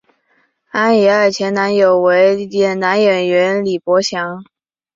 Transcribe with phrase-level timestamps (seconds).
[0.71, 4.43] 安苡爱前男友为男演员李博翔。